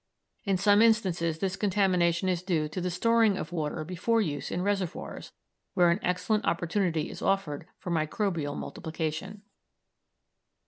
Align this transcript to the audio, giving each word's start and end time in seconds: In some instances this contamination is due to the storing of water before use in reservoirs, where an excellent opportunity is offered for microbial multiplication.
In 0.45 0.57
some 0.57 0.81
instances 0.81 1.37
this 1.37 1.55
contamination 1.55 2.27
is 2.27 2.41
due 2.41 2.67
to 2.69 2.81
the 2.81 2.89
storing 2.89 3.37
of 3.37 3.51
water 3.51 3.83
before 3.85 4.19
use 4.19 4.49
in 4.49 4.63
reservoirs, 4.63 5.31
where 5.75 5.91
an 5.91 5.99
excellent 6.01 6.43
opportunity 6.43 7.11
is 7.11 7.21
offered 7.21 7.67
for 7.77 7.91
microbial 7.91 8.57
multiplication. 8.57 9.43